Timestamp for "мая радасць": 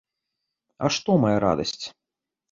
1.25-1.83